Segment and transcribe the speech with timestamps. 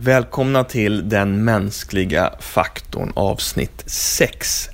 [0.00, 4.68] Välkomna till Den mänskliga faktorn avsnitt 6.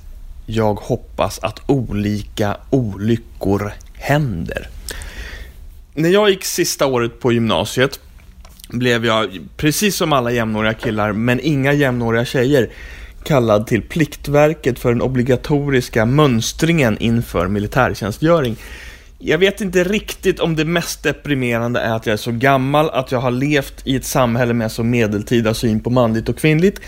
[0.45, 4.67] Jag hoppas att olika olyckor händer.
[5.93, 7.99] När jag gick sista året på gymnasiet
[8.69, 12.69] blev jag, precis som alla jämnåriga killar, men inga jämnåriga tjejer,
[13.23, 18.55] kallad till Pliktverket för den obligatoriska mönstringen inför militärtjänstgöring.
[19.19, 23.11] Jag vet inte riktigt om det mest deprimerande är att jag är så gammal, att
[23.11, 26.81] jag har levt i ett samhälle med så medeltida syn på manligt och kvinnligt.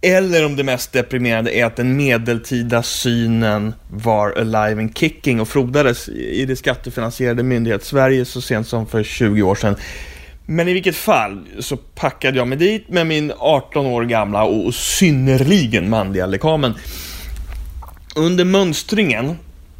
[0.00, 5.48] Eller om det mest deprimerande är att den medeltida synen var alive and kicking och
[5.48, 9.76] frodades i det skattefinansierade myndighets-Sverige så sent som för 20 år sedan.
[10.46, 14.74] Men i vilket fall så packade jag mig dit med min 18 år gamla och
[14.74, 16.74] synnerligen manliga lekamen.
[18.14, 19.36] Under mönstringen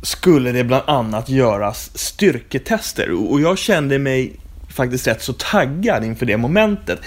[0.06, 4.32] skulle det bland annat göras styrketester och jag kände mig
[4.68, 7.00] faktiskt rätt så taggad inför det momentet.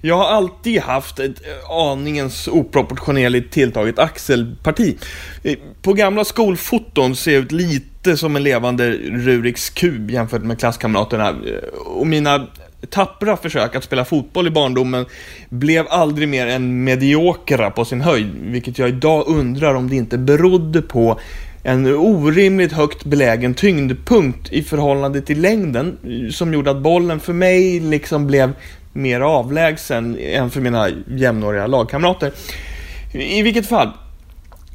[0.00, 4.96] Jag har alltid haft ett eh, aningens oproportionerligt tilltaget axelparti.
[5.42, 10.58] Eh, på gamla skolfoton ser jag ut lite som en levande Ruriks kub jämfört med
[10.58, 12.46] klasskamraterna eh, och mina
[12.90, 15.06] tappra försök att spela fotboll i barndomen
[15.48, 20.18] blev aldrig mer än mediokra på sin höjd, vilket jag idag undrar om det inte
[20.18, 21.20] berodde på
[21.66, 27.32] en orimligt högt belägen tyngdpunkt i förhållande till längden eh, som gjorde att bollen för
[27.32, 28.52] mig liksom blev
[28.92, 32.32] mer avlägsen än för mina jämnåriga lagkamrater.
[33.12, 33.90] I vilket fall,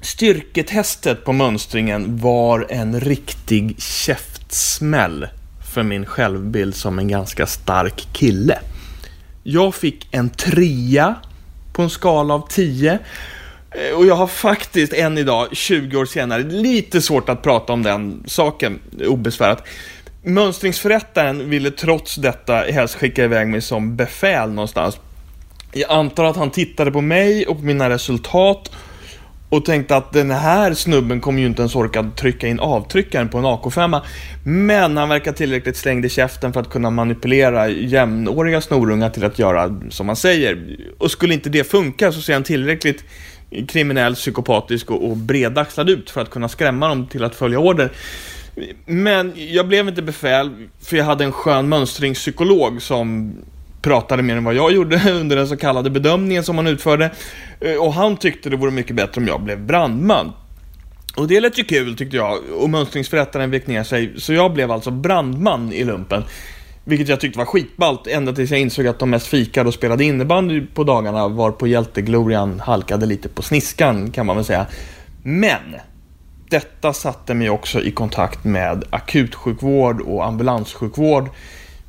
[0.02, 5.28] styrketestet på mönstringen var en riktig käftsmäll
[5.74, 8.60] för min självbild som en ganska stark kille.
[9.44, 11.16] Jag fick en trea
[11.74, 13.00] på en skala av 10
[13.76, 17.84] Eh, och jag har faktiskt än idag, 20 år senare, lite svårt att prata om
[17.84, 19.64] den saken obesvärat.
[20.24, 25.00] Mönstringsförrättaren ville trots detta helst skicka iväg mig som befäl någonstans.
[25.74, 28.72] Jag antar att han tittade på mig och på mina resultat
[29.50, 33.38] och tänkte att den här snubben kommer ju inte ens orka trycka in avtryckaren på
[33.38, 34.02] en AK5.
[34.44, 39.40] Men han verkar tillräckligt slängd i käften för att kunna manipulera jämnåriga snorungar till att
[39.40, 40.78] göra som man säger.
[41.00, 43.04] Och skulle inte det funka så ser han tillräckligt
[43.68, 47.92] kriminell, psykopatisk och, och bredaxlad ut för att kunna skrämma dem till att följa order.
[48.86, 53.34] Men jag blev inte befäl, för jag hade en skön mönstringspsykolog som
[53.82, 57.12] pratade mer än vad jag gjorde under den så kallade bedömningen som han utförde.
[57.60, 60.32] Eh, och han tyckte det vore mycket bättre om jag blev brandman.
[61.16, 64.72] Och det lät ju kul tyckte jag, och mönstringsförrättaren vek ner sig, så jag blev
[64.72, 66.24] alltså brandman i lumpen.
[66.84, 70.04] Vilket jag tyckte var skitballt ända tills jag insåg att de mest fikade och spelade
[70.04, 74.66] innebandy på dagarna var på hjälteglorian halkade lite på sniskan kan man väl säga.
[75.24, 75.76] Men
[76.50, 81.30] detta satte mig också i kontakt med akutsjukvård och ambulanssjukvård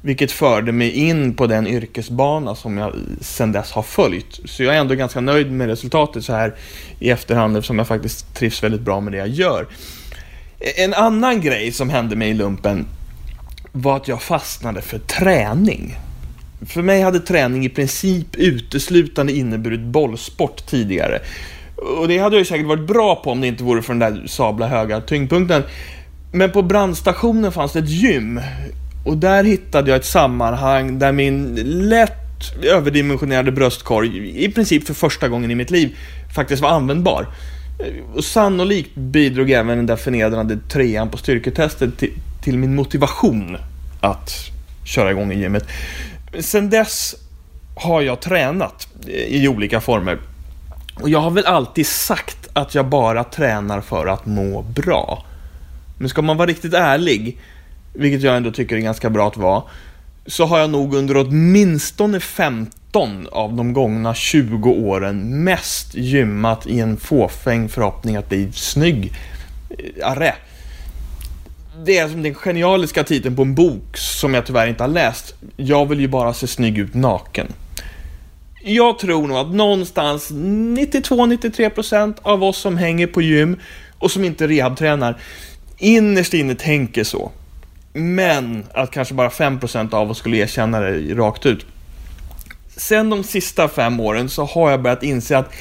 [0.02, 4.40] vilket förde mig in på den yrkesbana som jag sedan dess har följt.
[4.44, 6.54] Så jag är ändå ganska nöjd med resultatet så här
[6.98, 9.66] i efterhand eftersom jag faktiskt trivs väldigt bra med det jag gör.
[10.76, 12.86] En annan grej som hände mig i lumpen
[13.72, 15.98] var att jag fastnade för träning.
[16.66, 21.20] För mig hade träning i princip uteslutande inneburit bollsport tidigare.
[21.98, 24.26] Och det hade jag säkert varit bra på om det inte vore för den där
[24.26, 25.62] sabla höga tyngdpunkten.
[26.32, 28.40] Men på brandstationen fanns det ett gym.
[29.06, 31.54] Och där hittade jag ett sammanhang där min
[31.88, 32.18] lätt
[32.62, 35.96] överdimensionerade bröstkorg, i princip för första gången i mitt liv,
[36.34, 37.26] faktiskt var användbar.
[38.14, 43.56] Och sannolikt bidrog även den där förnedrande trean på styrketestet till, till min motivation
[44.00, 44.50] att
[44.84, 45.68] köra igång i gymmet.
[46.40, 47.14] Sen dess
[47.74, 50.18] har jag tränat i olika former.
[50.94, 55.24] Och jag har väl alltid sagt att jag bara tränar för att må bra.
[55.98, 57.38] Men ska man vara riktigt ärlig,
[57.92, 59.62] vilket jag ändå tycker är ganska bra att vara,
[60.26, 66.80] så har jag nog under åtminstone 15 av de gångna 20 åren mest gymmat i
[66.80, 69.12] en fåfäng förhoppning att bli snygg.
[69.70, 70.34] Eh, arre
[71.84, 75.34] det är som den genialiska titeln på en bok som jag tyvärr inte har läst.
[75.56, 77.46] Jag vill ju bara se snygg ut naken.
[78.64, 83.60] Jag tror nog att någonstans 92-93% av oss som hänger på gym
[83.98, 85.18] och som inte rehabtränar
[85.78, 87.30] innerst inne tänker så.
[87.92, 91.66] Men att kanske bara 5% av oss skulle erkänna det rakt ut.
[92.76, 95.52] Sen de sista fem åren så har jag börjat inse att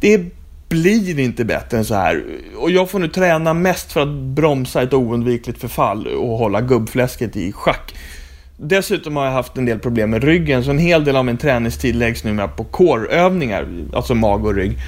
[0.00, 0.30] det
[0.68, 2.24] blir inte bättre än så här.
[2.56, 7.36] Och jag får nu träna mest för att bromsa ett oundvikligt förfall och hålla gubbfläsket
[7.36, 7.94] i schack.
[8.56, 11.36] Dessutom har jag haft en del problem med ryggen, så en hel del av min
[11.36, 14.78] träningstid läggs numera på coreövningar, alltså mag och rygg.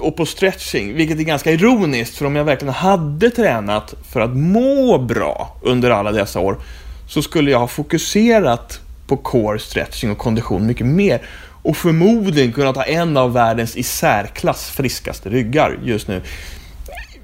[0.00, 4.36] Och på stretching, vilket är ganska ironiskt, för om jag verkligen hade tränat för att
[4.36, 6.56] må bra under alla dessa år,
[7.08, 11.22] så skulle jag ha fokuserat på core, stretching och kondition mycket mer.
[11.62, 16.22] Och förmodligen kunnat ha en av världens i särklass friskaste ryggar just nu.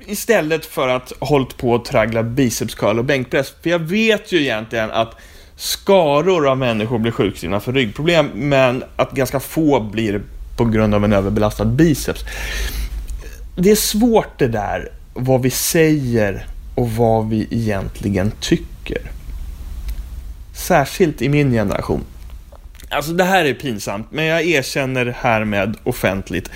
[0.06, 3.54] Istället för att hållit på att traggla biceps curl och bänkpress.
[3.62, 5.14] För jag vet ju egentligen att
[5.56, 10.22] skaror av människor blir sjukskrivna för ryggproblem, men att ganska få blir
[10.56, 12.24] på grund av en överbelastad biceps.
[13.56, 18.98] Det är svårt det där, vad vi säger och vad vi egentligen tycker.
[20.54, 22.04] Särskilt i min generation.
[22.94, 26.50] Alltså det här är pinsamt, men jag erkänner härmed offentligt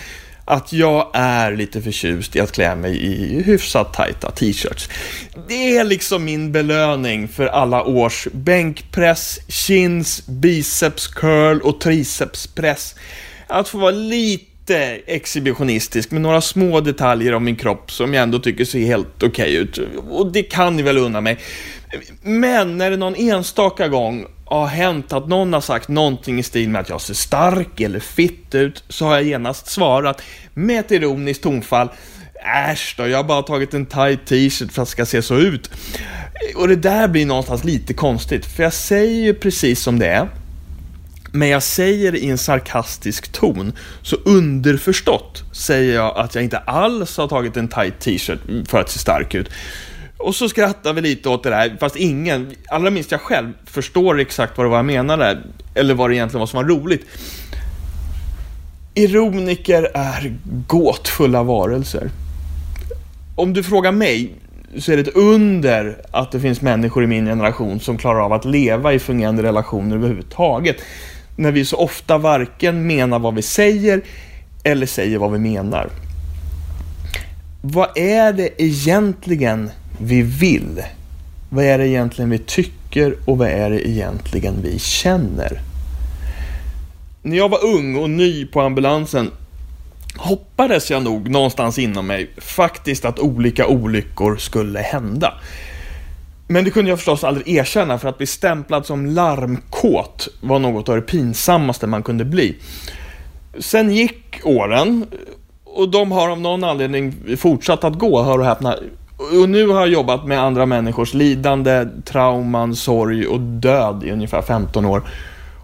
[0.45, 4.89] att jag är lite förtjust i att klä mig i hyfsat tajta t-shirts.
[5.49, 12.95] Det är liksom min belöning för alla års bänkpress, chins, biceps curl och tricepspress.
[13.47, 14.48] Att få vara lite
[15.07, 19.29] exhibitionistisk med några små detaljer om min kropp som jag ändå tycker ser helt okej
[19.29, 19.79] okay ut.
[20.11, 21.39] Och det kan ni väl unna mig.
[22.23, 26.69] Men när det någon enstaka gång har hänt att någon har sagt någonting i stil
[26.69, 30.23] med att jag ser stark eller fitt ut, så har jag genast svarat
[30.55, 31.89] med ett ironiskt tonfall.
[32.71, 35.37] Äsch då, jag har bara tagit en tight t-shirt för att det ska se så
[35.37, 35.71] ut.
[36.57, 40.29] Och det där blir någonstans lite konstigt, för jag säger ju precis som det är.
[41.33, 43.73] Men jag säger i en sarkastisk ton,
[44.03, 48.91] så underförstått säger jag att jag inte alls har tagit en tight t-shirt för att
[48.91, 49.51] se stark ut.
[50.19, 54.21] Och så skrattar vi lite åt det där, fast ingen, allra minst jag själv, förstår
[54.21, 55.39] exakt vad det var jag menade,
[55.75, 57.07] eller vad det egentligen var som var roligt.
[58.95, 60.37] Ironiker är
[60.67, 62.11] gåtfulla varelser.
[63.37, 64.33] Om du frågar mig,
[64.79, 68.33] så är det ett under att det finns människor i min generation som klarar av
[68.33, 70.77] att leva i fungerande relationer överhuvudtaget.
[71.39, 74.03] När vi så ofta varken menar vad vi säger,
[74.63, 75.91] eller säger vad vi menar.
[77.63, 79.71] Vad är det egentligen
[80.01, 80.83] vi vill?
[81.51, 85.61] Vad är det egentligen vi tycker och vad är det egentligen vi känner?
[87.23, 89.31] När jag var ung och ny på ambulansen
[90.17, 95.35] hoppades jag nog någonstans inom mig faktiskt att olika olyckor skulle hända.
[96.51, 100.89] Men det kunde jag förstås aldrig erkänna för att bli stämplad som larmkåt var något
[100.89, 102.57] av det pinsammaste man kunde bli.
[103.59, 105.07] Sen gick åren
[105.65, 108.77] och de har av någon anledning fortsatt att gå, hör och häpna,
[109.43, 114.43] och nu har jag jobbat med andra människors lidande, trauman, sorg och död i ungefär
[114.43, 115.03] 15 år.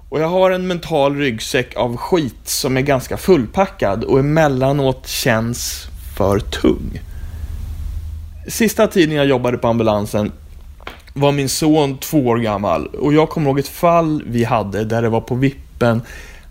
[0.09, 5.87] Och jag har en mental ryggsäck av skit som är ganska fullpackad och emellanåt känns
[6.17, 7.01] för tung.
[8.49, 10.33] Sista tiden jag jobbade på ambulansen
[11.15, 15.03] var min son två år gammal och jag kommer ihåg ett fall vi hade där
[15.03, 16.03] det var på vippen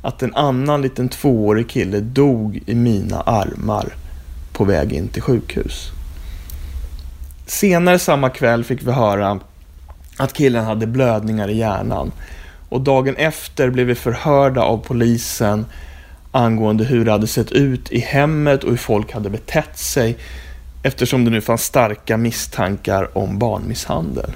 [0.02, 3.96] att en annan liten tvåårig kille dog i mina armar
[4.54, 5.92] på väg in till sjukhus.
[7.46, 9.40] Senare samma kväll fick vi höra
[10.18, 12.12] att killen hade blödningar i hjärnan.
[12.70, 15.66] Och dagen efter blev vi förhörda av polisen
[16.32, 20.18] angående hur det hade sett ut i hemmet och hur folk hade betett sig
[20.84, 24.32] eftersom det nu fanns starka misstankar om barnmisshandel.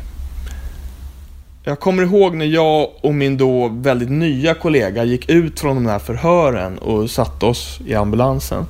[1.68, 5.86] Jag kommer ihåg när jag och min då väldigt nya kollega gick ut från de
[5.86, 8.66] här förhören och satte oss i ambulansen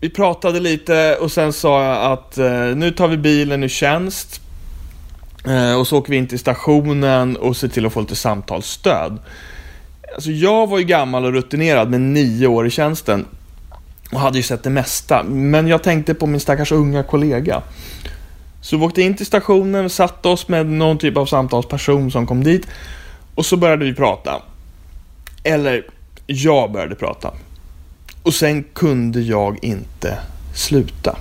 [0.00, 4.40] vi pratade lite och sen sa jag att eh, nu tar vi bilen ur tjänst.
[5.46, 9.18] Eh, och så åker vi in till stationen och ser till att få lite samtalsstöd.
[10.14, 13.26] Alltså jag var ju gammal och rutinerad med nio år i tjänsten.
[14.12, 15.22] Och hade ju sett det mesta.
[15.22, 17.62] Men jag tänkte på min stackars unga kollega.
[18.60, 22.44] Så vi åkte in till stationen, satte oss med någon typ av samtalsperson som kom
[22.44, 22.66] dit.
[23.34, 24.42] Och så började vi prata.
[25.42, 25.86] Eller,
[26.26, 27.32] jag började prata.
[28.22, 30.18] Och sen kunde jag inte
[30.54, 31.16] sluta.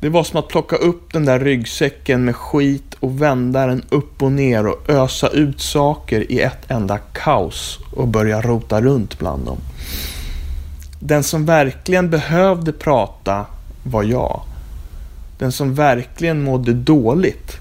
[0.00, 4.22] Det var som att plocka upp den där ryggsäcken med skit och vända den upp
[4.22, 9.46] och ner och ösa ut saker i ett enda kaos och börja rota runt bland
[9.46, 9.58] dem.
[11.00, 13.46] Den som verkligen behövde prata
[13.82, 14.42] var jag.
[15.38, 17.56] Den som verkligen mådde dåligt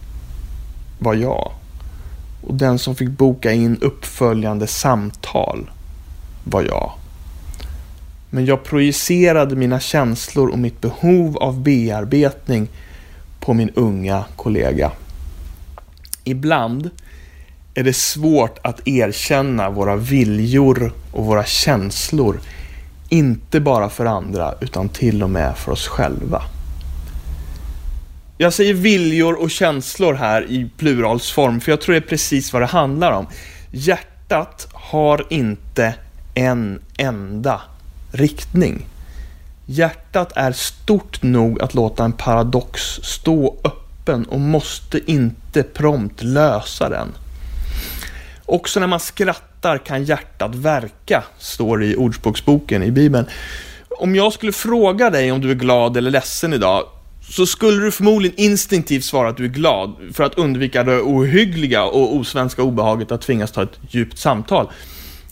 [1.00, 1.52] var jag.
[2.42, 5.70] Och den som fick boka in uppföljande samtal
[6.44, 6.92] var jag.
[8.30, 12.68] Men jag projicerade mina känslor och mitt behov av bearbetning
[13.40, 14.92] på min unga kollega.
[16.24, 16.90] Ibland
[17.74, 22.40] är det svårt att erkänna våra viljor och våra känslor,
[23.10, 26.42] inte bara för andra utan till och med för oss själva.
[28.40, 32.62] Jag säger viljor och känslor här i pluralsform, för jag tror det är precis vad
[32.62, 33.28] det handlar om.
[33.72, 35.94] Hjärtat har inte
[36.34, 37.62] en enda
[38.12, 38.86] riktning.
[39.66, 46.90] Hjärtat är stort nog att låta en paradox stå öppen och måste inte prompt lösa
[46.90, 47.08] den.
[48.46, 53.26] Också när man skrattar kan hjärtat verka, står det i Ordspråksboken i Bibeln.
[53.90, 56.84] Om jag skulle fråga dig om du är glad eller ledsen idag,
[57.30, 61.84] så skulle du förmodligen instinktivt svara att du är glad för att undvika det ohyggliga
[61.84, 64.70] och osvenska obehaget att tvingas ta ett djupt samtal.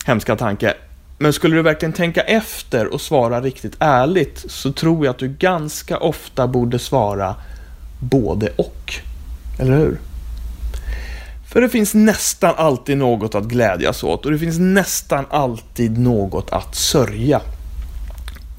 [0.04, 0.74] Hemska tanke.
[1.18, 5.28] Men skulle du verkligen tänka efter och svara riktigt ärligt så tror jag att du
[5.28, 7.34] ganska ofta borde svara
[8.00, 8.94] både och.
[9.58, 9.98] Eller hur?
[11.52, 16.52] För det finns nästan alltid något att glädjas åt och det finns nästan alltid något
[16.52, 17.40] att sörja.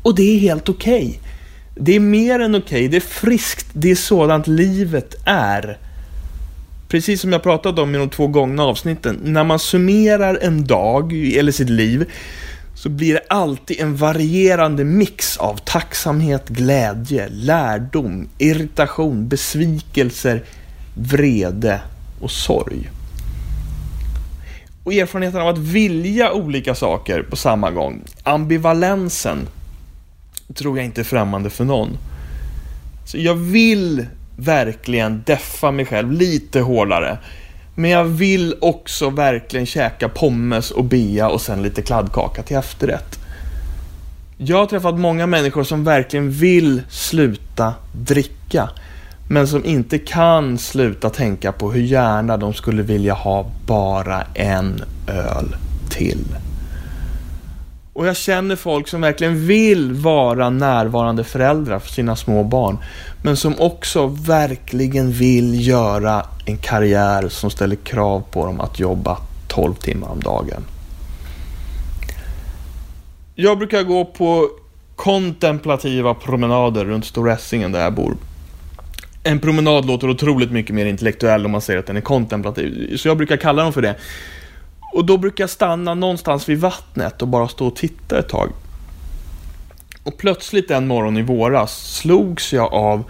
[0.02, 1.08] Och det är helt okej.
[1.08, 1.27] Okay.
[1.80, 2.88] Det är mer än okej, okay.
[2.88, 5.78] det är friskt, det är sådant livet är.
[6.88, 11.14] Precis som jag pratat om i de två gångna avsnitten, när man summerar en dag
[11.14, 12.10] eller sitt liv
[12.76, 20.44] så blir det alltid en varierande mix av tacksamhet, glädje, lärdom, irritation, besvikelser,
[20.94, 21.82] vrede
[22.22, 22.90] och sorg.
[24.84, 29.48] Och erfarenheten av att vilja olika saker på samma gång, ambivalensen,
[30.54, 31.98] tror jag inte är främmande för någon.
[33.06, 34.06] Så jag vill
[34.38, 37.18] verkligen deffa mig själv lite hårdare.
[37.76, 43.20] Men jag vill också verkligen käka pommes och bea och sen lite kladdkaka till efterrätt.
[44.38, 48.70] Jag har träffat många människor som verkligen vill sluta dricka.
[49.30, 54.84] Men som inte kan sluta tänka på hur gärna de skulle vilja ha bara en
[55.08, 55.56] öl
[55.90, 56.26] till.
[57.98, 62.78] Och jag känner folk som verkligen vill vara närvarande föräldrar för sina små barn.
[63.24, 69.18] Men som också verkligen vill göra en karriär som ställer krav på dem att jobba
[69.48, 70.64] 12 timmar om dagen.
[73.36, 74.50] Jag brukar gå på
[74.96, 78.18] kontemplativa promenader runt Stora Essingen där jag bor.
[79.24, 83.08] En promenad låter otroligt mycket mer intellektuell om man säger att den är kontemplativ, så
[83.08, 83.96] jag brukar kalla dem för det.
[84.98, 88.52] Och då brukar jag stanna någonstans vid vattnet och bara stå och titta ett tag.
[90.04, 93.04] Och plötsligt en morgon i våras slogs jag av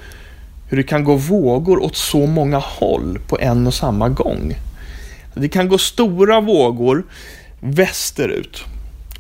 [0.70, 4.56] hur det kan gå vågor åt så många håll på en och samma gång.
[5.34, 7.06] Det kan gå stora vågor
[7.60, 8.64] västerut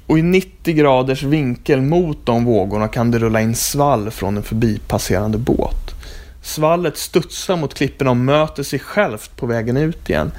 [0.07, 4.43] och i 90 graders vinkel mot de vågorna kan det rulla in svall från en
[4.43, 5.95] förbipasserande båt.
[6.41, 10.31] Svallet studsar mot klipporna och möter sig självt på vägen ut igen.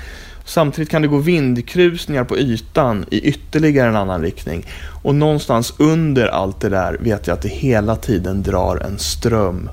[0.49, 4.67] Samtidigt kan det gå vindkrusningar på ytan i ytterligare en annan riktning.
[5.03, 9.71] Och någonstans under allt det där vet jag att det hela tiden drar en ström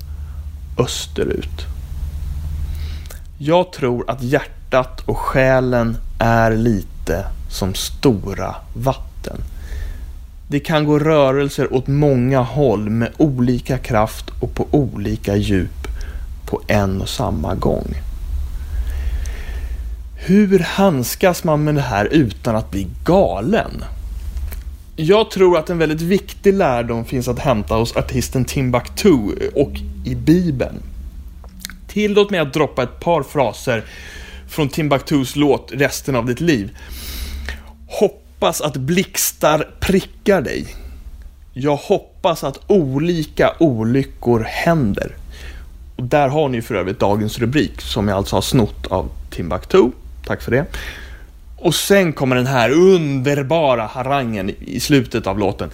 [0.77, 1.65] österut.
[3.37, 9.37] Jag tror att hjärtat och själen är lite som stora vatten.
[10.47, 15.87] Det kan gå rörelser åt många håll med olika kraft och på olika djup
[16.45, 17.95] på en och samma gång.
[20.27, 23.83] Hur handskas man med det här utan att bli galen?
[24.95, 29.17] Jag tror att en väldigt viktig lärdom finns att hämta hos artisten Timbuktu
[29.55, 29.71] och
[30.05, 30.75] i Bibeln.
[31.87, 33.83] Tillåt mig att droppa ett par fraser
[34.47, 36.77] från Timbuktus låt Resten av ditt liv.
[37.87, 40.65] Hoppas att blixtar prickar dig.
[41.53, 45.15] Jag hoppas att olika olyckor händer.
[45.95, 49.91] Och där har ni för övrigt dagens rubrik som jag alltså har snott av Timbuktu.
[50.25, 50.65] Tack för det.
[51.57, 55.69] Och sen kommer den här underbara harangen i slutet av låten.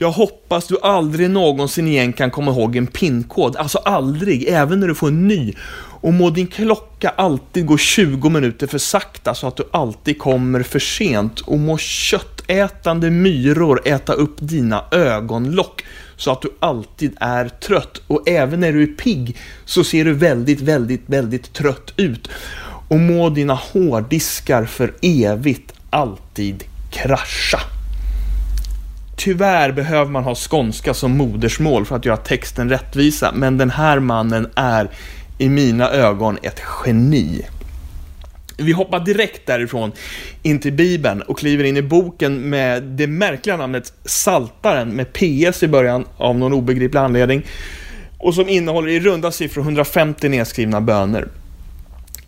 [0.00, 3.56] Jag hoppas du aldrig någonsin igen kan komma ihåg en pinkod.
[3.56, 5.54] Alltså aldrig, även när du får en ny.
[6.00, 10.62] Och må din klocka alltid gå 20 minuter för sakta så att du alltid kommer
[10.62, 11.40] för sent.
[11.40, 15.84] Och må köttätande myror äta upp dina ögonlock
[16.16, 18.02] så att du alltid är trött.
[18.06, 22.28] Och även när du är pigg så ser du väldigt, väldigt, väldigt trött ut
[22.88, 27.60] och må dina hårddiskar för evigt alltid krascha.
[29.16, 33.98] Tyvärr behöver man ha skånska som modersmål för att göra texten rättvisa, men den här
[34.00, 34.90] mannen är
[35.38, 37.46] i mina ögon ett geni.
[38.56, 39.92] Vi hoppar direkt därifrån
[40.42, 45.62] in till Bibeln och kliver in i boken med det märkliga namnet Saltaren med PS
[45.62, 47.46] i början av någon obegriplig anledning
[48.18, 51.28] och som innehåller i runda siffror 150 nedskrivna böner.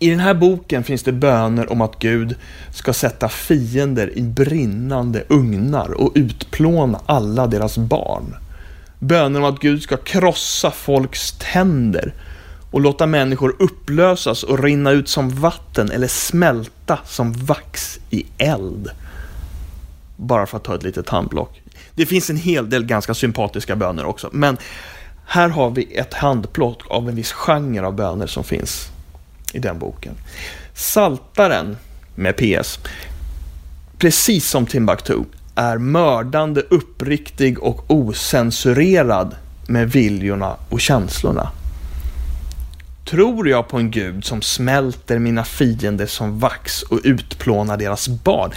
[0.02, 2.36] I den här boken finns det böner om att Gud
[2.72, 8.36] ska sätta fiender i brinnande ugnar och utplåna alla deras barn.
[8.98, 12.14] Böner om att Gud ska krossa folks tänder
[12.70, 18.90] och låta människor upplösas och rinna ut som vatten eller smälta som vax i eld.
[20.16, 21.62] Bara för att ta ett litet handplock.
[21.94, 24.56] Det finns en hel del ganska sympatiska böner också, men
[25.26, 28.90] här har vi ett handplock av en viss genre av böner som finns
[29.52, 30.14] i den boken.
[30.74, 31.76] Saltaren
[32.14, 32.78] med PS,
[33.98, 41.50] precis som Timbuktu, är mördande uppriktig och osensurerad med viljorna och känslorna.
[43.04, 48.50] Tror jag på en gud som smälter mina fiender som vax och utplånar deras barn?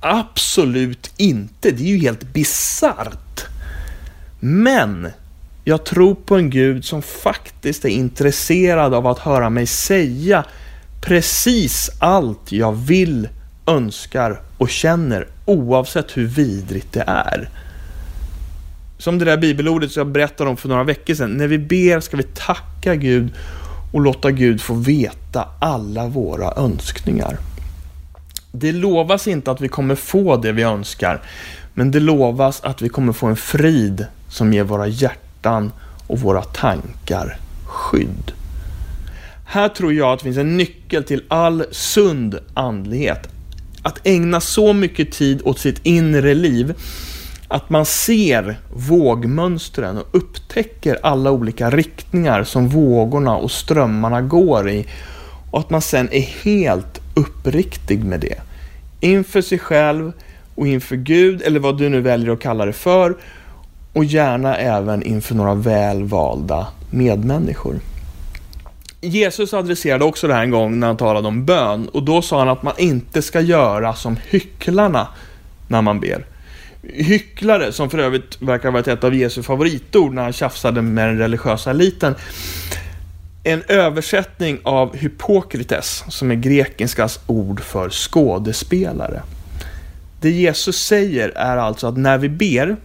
[0.00, 3.44] Absolut inte, det är ju helt bisarrt.
[4.40, 5.08] Men
[5.64, 10.44] jag tror på en gud som faktiskt är intresserad av att höra mig säga
[11.00, 13.28] precis allt jag vill,
[13.66, 17.48] önskar och känner oavsett hur vidrigt det är.
[18.98, 21.36] Som det där bibelordet som jag berättade om för några veckor sedan.
[21.36, 23.32] När vi ber ska vi tacka Gud
[23.92, 27.38] och låta Gud få veta alla våra önskningar.
[28.52, 31.22] Det lovas inte att vi kommer få det vi önskar,
[31.74, 35.27] men det lovas att vi kommer få en frid som ger våra hjärtan
[36.06, 38.32] och våra tankar skydd.
[39.44, 43.28] Här tror jag att det finns en nyckel till all sund andlighet.
[43.82, 46.74] Att ägna så mycket tid åt sitt inre liv
[47.48, 54.86] att man ser vågmönstren och upptäcker alla olika riktningar som vågorna och strömmarna går i
[55.50, 58.40] och att man sen är helt uppriktig med det.
[59.00, 60.12] Inför sig själv
[60.54, 63.16] och inför Gud, eller vad du nu väljer att kalla det för,
[63.98, 67.80] och gärna även inför några väl valda medmänniskor.
[69.00, 72.38] Jesus adresserade också det här en gång när han talade om bön och då sa
[72.38, 75.08] han att man inte ska göra som hycklarna
[75.68, 76.26] när man ber.
[76.82, 81.08] Hycklare, som för övrigt verkar ha varit ett av Jesu favoritord när han tjafsade med
[81.08, 82.14] den religiösa eliten.
[83.42, 89.22] En översättning av hypokrites, som är grekiskas ord för skådespelare.
[90.20, 92.76] Det Jesus säger är alltså att när vi ber,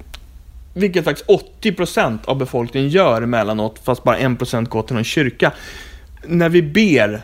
[0.73, 1.29] vilket faktiskt
[1.61, 5.51] 80% av befolkningen gör emellanåt, fast bara 1% går till någon kyrka.
[6.25, 7.21] När vi ber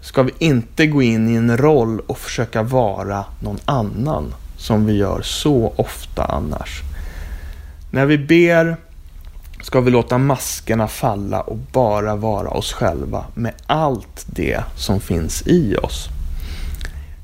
[0.00, 4.92] ska vi inte gå in i en roll och försöka vara någon annan som vi
[4.92, 6.80] gör så ofta annars.
[7.90, 8.76] När vi ber
[9.62, 15.42] ska vi låta maskerna falla och bara vara oss själva med allt det som finns
[15.46, 16.08] i oss.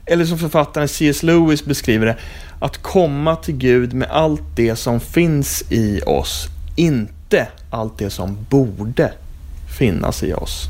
[0.06, 1.22] Eller som författaren C.S.
[1.22, 2.16] Lewis beskriver det,
[2.60, 8.46] att komma till Gud med allt det som finns i oss, inte allt det som
[8.50, 9.12] borde
[9.78, 10.64] finnas i oss.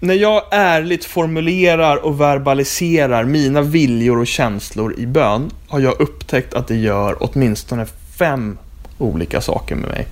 [0.00, 6.54] När jag ärligt formulerar och verbaliserar mina viljor och känslor i bön har jag upptäckt
[6.54, 7.86] att det gör åtminstone
[8.18, 8.58] fem
[8.98, 10.06] olika saker med mig.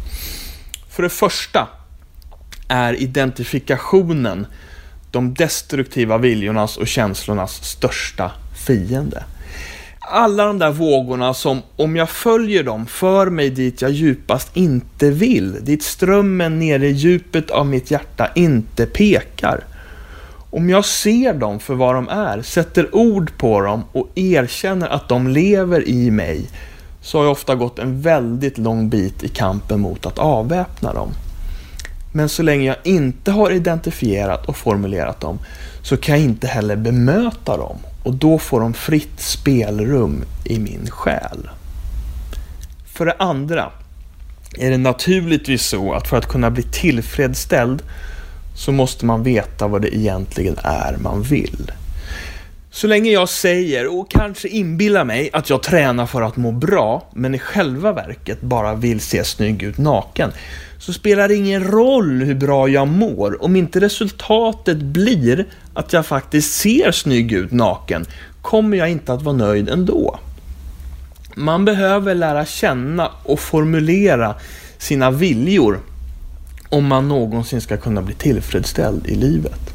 [0.90, 1.68] För det första
[2.68, 4.46] är identifikationen
[5.10, 8.30] de destruktiva viljornas och känslornas största
[8.66, 9.24] fiende.
[10.10, 15.10] Alla de där vågorna som, om jag följer dem, för mig dit jag djupast inte
[15.10, 19.64] vill, dit strömmen nere i djupet av mitt hjärta inte pekar.
[20.50, 25.08] Om jag ser dem för vad de är, sätter ord på dem och erkänner att
[25.08, 26.46] de lever i mig,
[27.02, 31.08] så har jag ofta gått en väldigt lång bit i kampen mot att avväpna dem.
[32.12, 35.38] Men så länge jag inte har identifierat och formulerat dem
[35.82, 40.90] så kan jag inte heller bemöta dem och då får de fritt spelrum i min
[40.90, 41.50] själ.
[42.86, 43.70] För det andra
[44.58, 47.82] är det naturligtvis så att för att kunna bli tillfredsställd
[48.56, 51.72] så måste man veta vad det egentligen är man vill.
[52.70, 57.10] Så länge jag säger och kanske inbillar mig att jag tränar för att må bra,
[57.14, 60.32] men i själva verket bara vill se snygg ut naken,
[60.78, 65.46] så spelar det ingen roll hur bra jag mår om inte resultatet blir
[65.78, 68.06] att jag faktiskt ser snygg ut naken,
[68.42, 70.18] kommer jag inte att vara nöjd ändå.
[71.34, 74.34] Man behöver lära känna och formulera
[74.78, 75.80] sina viljor
[76.68, 79.74] om man någonsin ska kunna bli tillfredsställd i livet.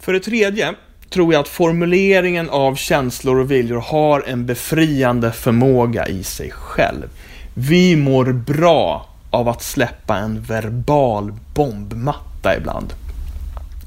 [0.00, 0.74] För det tredje
[1.10, 7.08] tror jag att formuleringen av känslor och viljor har en befriande förmåga i sig själv.
[7.54, 12.94] Vi mår bra av att släppa en verbal bombmatta ibland.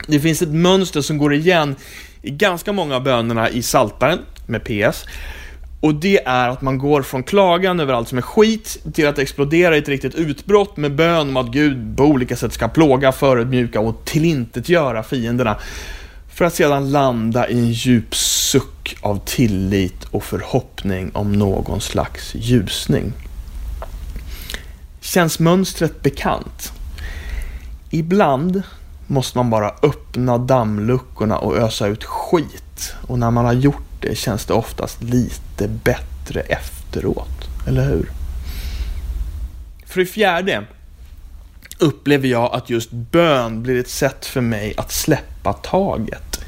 [0.07, 1.75] Det finns ett mönster som går igen
[2.21, 5.05] i ganska många av bönerna i Saltaren med PS.
[5.79, 9.19] Och det är att man går från klagan över allt som är skit till att
[9.19, 13.11] explodera i ett riktigt utbrott med bön om att Gud på olika sätt ska plåga,
[13.11, 15.57] förödmjuka och tillintetgöra fienderna.
[16.29, 22.35] För att sedan landa i en djup suck av tillit och förhoppning om någon slags
[22.35, 23.13] ljusning.
[25.01, 26.71] Känns mönstret bekant?
[27.89, 28.63] Ibland
[29.07, 32.93] måste man bara öppna dammluckorna och ösa ut skit.
[33.07, 37.49] Och när man har gjort det känns det oftast lite bättre efteråt.
[37.67, 38.11] Eller hur?
[39.85, 40.63] För det fjärde
[41.79, 46.39] upplever jag att just bön blir ett sätt för mig att släppa taget.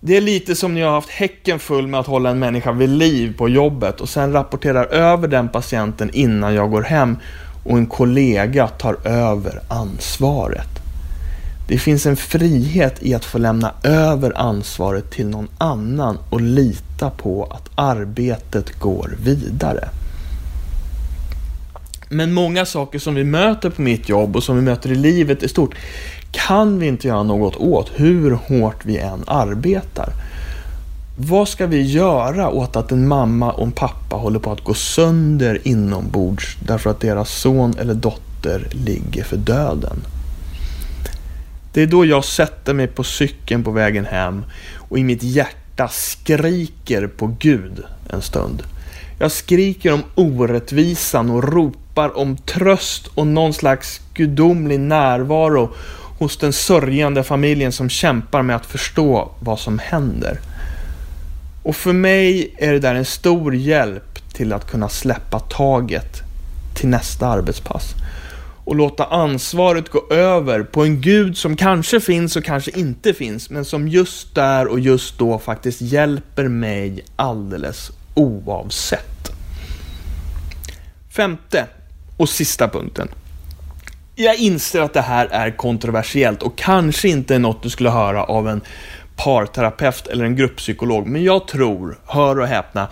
[0.00, 2.72] Det är lite som när jag har haft häcken full med att hålla en människa
[2.72, 7.16] vid liv på jobbet och sen rapporterar över den patienten innan jag går hem
[7.64, 10.79] och en kollega tar över ansvaret.
[11.70, 17.10] Det finns en frihet i att få lämna över ansvaret till någon annan och lita
[17.10, 19.88] på att arbetet går vidare.
[22.08, 25.42] Men många saker som vi möter på mitt jobb och som vi möter i livet
[25.42, 25.74] i stort
[26.30, 30.12] kan vi inte göra något åt hur hårt vi än arbetar.
[31.18, 34.74] Vad ska vi göra åt att en mamma och en pappa håller på att gå
[34.74, 40.02] sönder inombords därför att deras son eller dotter ligger för döden?
[41.72, 44.44] Det är då jag sätter mig på cykeln på vägen hem
[44.76, 48.62] och i mitt hjärta skriker på Gud en stund.
[49.18, 55.74] Jag skriker om orättvisan och ropar om tröst och någon slags gudomlig närvaro
[56.18, 60.40] hos den sörjande familjen som kämpar med att förstå vad som händer.
[61.62, 66.22] Och för mig är det där en stor hjälp till att kunna släppa taget
[66.74, 67.94] till nästa arbetspass.
[68.70, 73.50] Och låta ansvaret gå över på en gud som kanske finns och kanske inte finns,
[73.50, 79.30] men som just där och just då faktiskt hjälper mig alldeles oavsett.
[81.16, 81.66] Femte
[82.16, 83.08] och sista punkten.
[84.14, 88.24] Jag inser att det här är kontroversiellt och kanske inte är något du skulle höra
[88.24, 88.60] av en
[89.16, 92.88] parterapeut eller en grupppsykolog, men jag tror, hör och häpna,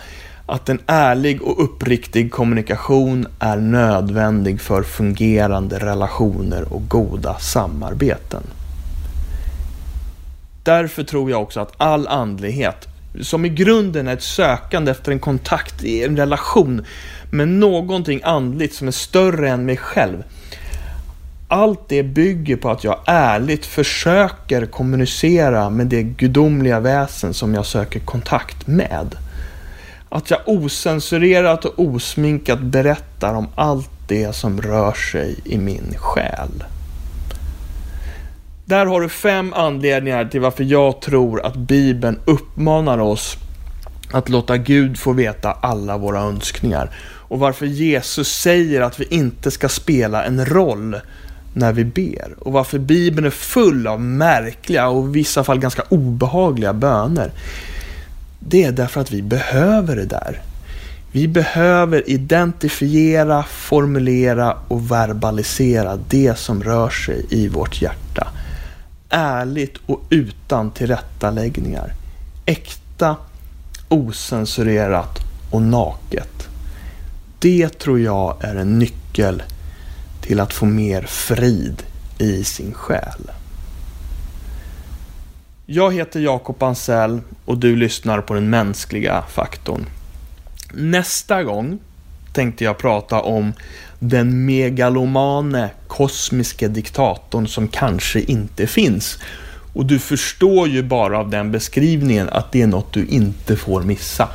[0.49, 8.43] att en ärlig och uppriktig kommunikation är nödvändig för fungerande relationer och goda samarbeten.
[10.63, 12.87] Därför tror jag också att all andlighet,
[13.21, 16.85] som i grunden är ett sökande efter en kontakt i en relation
[17.31, 20.23] med någonting andligt som är större än mig själv,
[21.47, 27.65] allt det bygger på att jag ärligt försöker kommunicera med det gudomliga väsen som jag
[27.65, 29.15] söker kontakt med.
[30.09, 36.63] Att jag osensurerat och osminkat berättar om allt det som rör sig i min själ.
[38.65, 43.37] Där har du fem anledningar till varför jag tror att Bibeln uppmanar oss
[44.11, 46.91] att låta Gud få veta alla våra önskningar.
[47.01, 50.95] Och varför Jesus säger att vi inte ska spela en roll
[51.53, 52.35] när vi ber.
[52.39, 57.31] Och varför Bibeln är full av märkliga och i vissa fall ganska obehagliga böner.
[58.39, 60.41] Det är därför att vi behöver det där.
[61.11, 68.27] Vi behöver identifiera, formulera och verbalisera det som rör sig i vårt hjärta.
[69.09, 71.93] Ärligt och utan tillrättaläggningar.
[72.45, 73.15] Äkta,
[73.87, 75.19] osensurerat
[75.51, 76.47] och naket.
[77.39, 79.43] Det tror jag är en nyckel
[80.21, 81.83] till att få mer frid
[82.17, 83.31] i sin själ.
[85.71, 89.85] Jag heter Jakob Ansell och du lyssnar på den mänskliga faktorn.
[90.73, 91.79] Nästa gång
[92.33, 93.53] tänkte jag prata om
[93.99, 99.17] den megalomane kosmiska diktatorn som kanske inte finns.
[99.73, 103.83] Och du förstår ju bara av den beskrivningen att det är något du inte får
[103.83, 104.29] missa.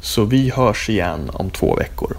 [0.00, 2.16] Så vi hörs igen om två veckor.